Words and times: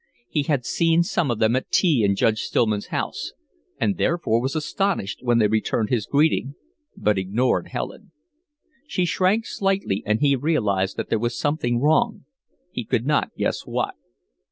He 0.29 0.41
had 0.41 0.65
seen 0.65 1.03
some 1.03 1.29
of 1.29 1.37
them 1.37 1.55
at 1.55 1.69
tea 1.69 2.03
in 2.03 2.15
Judge 2.15 2.39
Stillman's 2.39 2.87
house, 2.87 3.33
and 3.79 3.97
therefore 3.97 4.41
was 4.41 4.55
astonished 4.55 5.19
when 5.21 5.37
they 5.37 5.45
returned 5.47 5.91
his 5.91 6.07
greeting 6.07 6.55
but 6.97 7.19
ignored 7.19 7.67
Helen. 7.67 8.11
She 8.87 9.05
shrank 9.05 9.45
slightly, 9.45 10.01
and 10.07 10.19
he 10.19 10.35
realized 10.35 10.97
that 10.97 11.09
there 11.09 11.19
was 11.19 11.37
something 11.37 11.79
wrong; 11.79 12.25
he 12.71 12.83
could 12.83 13.05
not 13.05 13.35
guess 13.35 13.67
what. 13.67 13.93